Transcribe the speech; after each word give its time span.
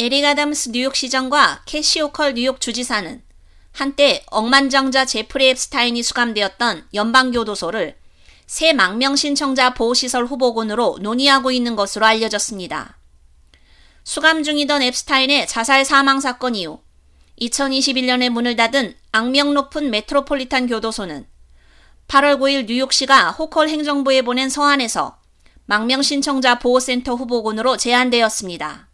에릭 0.00 0.24
아담스 0.24 0.68
뉴욕시장과 0.68 1.62
캐시 1.66 2.00
호컬 2.02 2.34
뉴욕 2.34 2.60
주지사는 2.60 3.20
한때 3.72 4.22
억만장자 4.30 5.04
제프리 5.04 5.48
앱스타인이 5.50 6.00
수감되었던 6.04 6.86
연방교도소를 6.94 7.96
새 8.46 8.72
망명 8.72 9.16
신청자 9.16 9.74
보호시설 9.74 10.24
후보군으로 10.26 10.98
논의하고 11.00 11.50
있는 11.50 11.74
것으로 11.74 12.06
알려졌습니다. 12.06 12.96
수감 14.04 14.44
중이던 14.44 14.82
앱스타인의 14.82 15.48
자살 15.48 15.84
사망 15.84 16.20
사건 16.20 16.54
이후 16.54 16.78
2021년에 17.40 18.30
문을 18.30 18.54
닫은 18.54 18.94
악명 19.10 19.52
높은 19.52 19.90
메트로폴리탄 19.90 20.68
교도소는 20.68 21.26
8월 22.06 22.38
9일 22.38 22.66
뉴욕시가 22.66 23.32
호컬 23.32 23.68
행정부에 23.68 24.22
보낸 24.22 24.48
서한에서 24.48 25.18
망명 25.66 26.02
신청자 26.02 26.60
보호센터 26.60 27.16
후보군으로 27.16 27.76
제안되었습니다. 27.76 28.87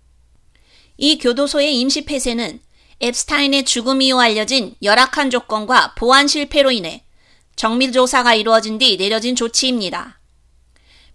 이 0.96 1.18
교도소의 1.18 1.78
임시 1.78 2.04
폐쇄는 2.04 2.60
앱스타인의 3.02 3.64
죽음 3.64 4.00
이후 4.02 4.20
알려진 4.20 4.74
열악한 4.82 5.30
조건과 5.30 5.94
보안 5.96 6.28
실패로 6.28 6.70
인해 6.70 7.04
정밀 7.56 7.92
조사가 7.92 8.34
이루어진 8.34 8.78
뒤 8.78 8.96
내려진 8.96 9.36
조치입니다. 9.36 10.20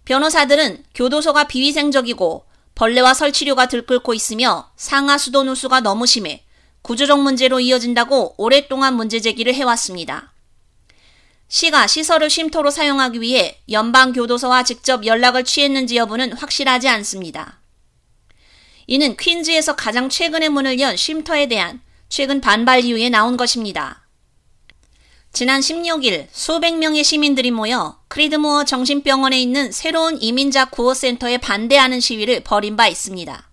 변호사들은 0.04 0.84
교도소가 0.94 1.44
비위생적이고 1.44 2.44
벌레와 2.74 3.14
설치류가 3.14 3.66
들끓고 3.66 4.14
있으며 4.14 4.70
상하 4.76 5.18
수도 5.18 5.44
누수가 5.44 5.80
너무 5.80 6.06
심해 6.06 6.44
구조적 6.82 7.20
문제로 7.20 7.60
이어진다고 7.60 8.34
오랫동안 8.38 8.94
문제 8.94 9.20
제기를 9.20 9.54
해왔습니다. 9.54 10.32
시가 11.48 11.86
시설을 11.86 12.30
쉼터로 12.30 12.70
사용하기 12.70 13.20
위해 13.20 13.60
연방교도소와 13.70 14.62
직접 14.62 15.04
연락을 15.04 15.44
취했는지 15.44 15.96
여부는 15.96 16.32
확실하지 16.32 16.88
않습니다. 16.88 17.59
이는 18.92 19.16
퀸즈에서 19.16 19.76
가장 19.76 20.08
최근에 20.08 20.48
문을 20.48 20.80
연 20.80 20.96
쉼터에 20.96 21.46
대한 21.46 21.80
최근 22.08 22.40
반발 22.40 22.84
이후에 22.84 23.08
나온 23.08 23.36
것입니다. 23.36 24.04
지난 25.32 25.60
16일 25.60 26.26
수백 26.32 26.76
명의 26.76 27.04
시민들이 27.04 27.52
모여 27.52 28.00
크리드모어 28.08 28.64
정신병원에 28.64 29.40
있는 29.40 29.70
새로운 29.70 30.20
이민자 30.20 30.70
구호센터에 30.70 31.38
반대하는 31.38 32.00
시위를 32.00 32.40
벌인 32.40 32.74
바 32.74 32.88
있습니다. 32.88 33.48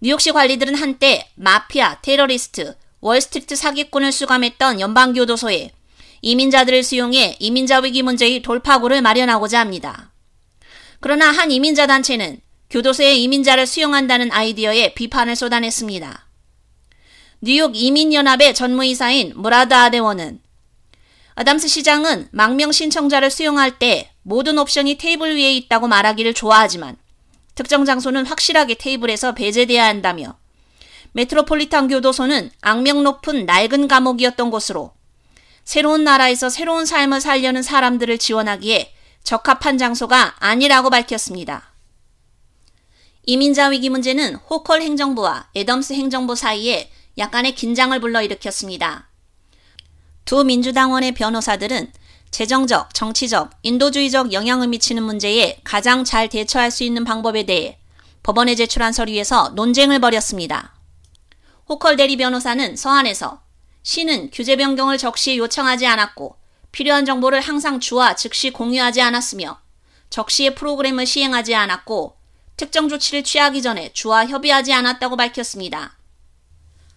뉴욕시 0.00 0.30
관리들은 0.32 0.74
한때 0.74 1.26
마피아, 1.36 2.02
테러리스트, 2.02 2.76
월스트리트 3.00 3.56
사기꾼을 3.56 4.12
수감했던 4.12 4.78
연방교도소에 4.78 5.70
이민자들을 6.20 6.82
수용해 6.82 7.36
이민자 7.38 7.78
위기 7.78 8.02
문제의 8.02 8.42
돌파구를 8.42 9.00
마련하고자 9.00 9.58
합니다. 9.58 10.12
그러나 11.00 11.30
한 11.30 11.50
이민자 11.50 11.86
단체는 11.86 12.43
교도소에 12.74 13.14
이민자를 13.14 13.68
수용한다는 13.68 14.32
아이디어에 14.32 14.94
비판을 14.94 15.36
쏟아냈습니다. 15.36 16.26
뉴욕 17.40 17.70
이민연합의 17.76 18.52
전무이사인 18.52 19.34
무라드 19.36 19.72
아데원은 19.72 20.40
아담스 21.36 21.68
시장은 21.68 22.30
망명 22.32 22.72
신청자를 22.72 23.30
수용할 23.30 23.78
때 23.78 24.10
모든 24.22 24.58
옵션이 24.58 24.98
테이블 24.98 25.36
위에 25.36 25.54
있다고 25.54 25.86
말하기를 25.86 26.34
좋아하지만 26.34 26.96
특정 27.54 27.84
장소는 27.84 28.26
확실하게 28.26 28.74
테이블에서 28.74 29.34
배제돼야 29.34 29.84
한다며 29.84 30.36
메트로폴리탄 31.12 31.86
교도소는 31.86 32.50
악명 32.60 33.04
높은 33.04 33.46
낡은 33.46 33.86
감옥이었던 33.86 34.50
곳으로 34.50 34.90
새로운 35.62 36.02
나라에서 36.02 36.48
새로운 36.48 36.86
삶을 36.86 37.20
살려는 37.20 37.62
사람들을 37.62 38.18
지원하기에 38.18 38.92
적합한 39.22 39.78
장소가 39.78 40.34
아니라고 40.40 40.90
밝혔습니다. 40.90 41.73
이민자 43.26 43.68
위기 43.68 43.88
문제는 43.88 44.34
호컬 44.34 44.82
행정부와 44.82 45.48
애덤스 45.56 45.94
행정부 45.94 46.34
사이에 46.34 46.90
약간의 47.16 47.54
긴장을 47.54 47.98
불러일으켰습니다. 47.98 49.08
두 50.26 50.44
민주당원의 50.44 51.12
변호사들은 51.12 51.92
재정적, 52.30 52.92
정치적, 52.92 53.50
인도주의적 53.62 54.32
영향을 54.32 54.68
미치는 54.68 55.02
문제에 55.02 55.60
가장 55.64 56.04
잘 56.04 56.28
대처할 56.28 56.70
수 56.70 56.84
있는 56.84 57.04
방법에 57.04 57.44
대해 57.46 57.78
법원에 58.22 58.54
제출한 58.54 58.92
서류에서 58.92 59.50
논쟁을 59.50 60.00
벌였습니다. 60.00 60.74
호컬 61.68 61.96
대리 61.96 62.16
변호사는 62.16 62.76
서한에서 62.76 63.40
시는 63.82 64.30
규제 64.32 64.56
변경을 64.56 64.98
적시에 64.98 65.38
요청하지 65.38 65.86
않았고 65.86 66.36
필요한 66.72 67.04
정보를 67.04 67.40
항상 67.40 67.80
주와 67.80 68.16
즉시 68.16 68.50
공유하지 68.50 69.00
않았으며 69.00 69.60
적시의 70.10 70.54
프로그램을 70.56 71.06
시행하지 71.06 71.54
않았고 71.54 72.16
특정 72.56 72.88
조치를 72.88 73.24
취하기 73.24 73.62
전에 73.62 73.92
주와 73.92 74.26
협의하지 74.26 74.72
않았다고 74.72 75.16
밝혔습니다. 75.16 75.96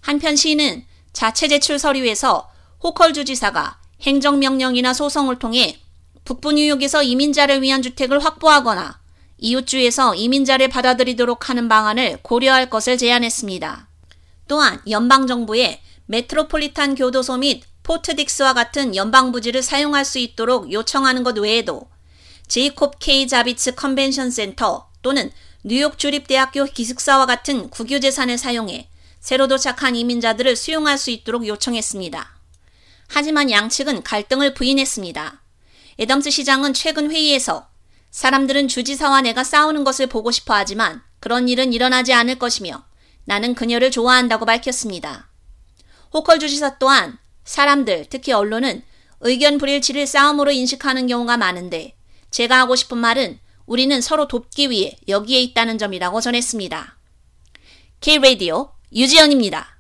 한편 0.01 0.35
시는 0.35 0.85
자체 1.13 1.47
제출 1.47 1.79
서류에서 1.79 2.49
호컬 2.83 3.13
주지사가 3.13 3.79
행정명령이나 4.01 4.93
소송을 4.93 5.39
통해 5.39 5.79
북부 6.23 6.51
뉴욕에서 6.51 7.03
이민자를 7.03 7.61
위한 7.61 7.81
주택을 7.81 8.23
확보하거나 8.23 8.99
이웃주에서 9.39 10.15
이민자를 10.15 10.67
받아들이도록 10.67 11.49
하는 11.49 11.67
방안을 11.67 12.19
고려할 12.21 12.69
것을 12.69 12.97
제안했습니다. 12.97 13.87
또한 14.47 14.81
연방정부에 14.89 15.81
메트로폴리탄 16.05 16.95
교도소 16.95 17.37
및 17.37 17.63
포트 17.83 18.15
딕스와 18.15 18.53
같은 18.53 18.95
연방부지를 18.95 19.61
사용할 19.63 20.05
수 20.05 20.19
있도록 20.19 20.71
요청하는 20.71 21.23
것 21.23 21.37
외에도 21.37 21.89
제이콥 22.47 22.99
케이 22.99 23.27
자비츠 23.27 23.75
컨벤션 23.75 24.31
센터 24.31 24.89
또는 25.01 25.31
뉴욕 25.69 25.97
주립대학교 25.99 26.63
기숙사와 26.63 27.25
같은 27.25 27.69
국유 27.69 27.99
재산을 27.99 28.37
사용해 28.37 28.87
새로 29.19 29.49
도착한 29.49 29.97
이민자들을 29.97 30.55
수용할 30.55 30.97
수 30.97 31.11
있도록 31.11 31.45
요청했습니다. 31.45 32.39
하지만 33.09 33.51
양측은 33.51 34.03
갈등을 34.03 34.53
부인했습니다. 34.53 35.41
에덤스 35.99 36.29
시장은 36.31 36.73
최근 36.73 37.11
회의에서 37.11 37.67
사람들은 38.11 38.69
주지사와 38.69 39.19
내가 39.19 39.43
싸우는 39.43 39.83
것을 39.83 40.07
보고 40.07 40.31
싶어 40.31 40.53
하지만 40.53 41.01
그런 41.19 41.49
일은 41.49 41.73
일어나지 41.73 42.13
않을 42.13 42.39
것이며 42.39 42.85
나는 43.25 43.53
그녀를 43.53 43.91
좋아한다고 43.91 44.45
밝혔습니다. 44.45 45.29
호컬 46.13 46.39
주지사 46.39 46.77
또한 46.77 47.17
사람들, 47.43 48.05
특히 48.09 48.31
언론은 48.31 48.83
의견 49.19 49.57
불일치를 49.57 50.07
싸움으로 50.07 50.51
인식하는 50.51 51.07
경우가 51.07 51.35
많은데 51.35 51.97
제가 52.31 52.57
하고 52.57 52.77
싶은 52.77 52.97
말은 52.99 53.41
우리는 53.67 54.01
서로 54.01 54.27
돕기 54.27 54.71
위해 54.71 54.97
여기에 55.07 55.41
있다는 55.41 55.77
점이라고 55.77 56.21
전했습니다. 56.21 56.97
K-Radio 57.99 58.71
유지연입니다. 58.93 59.76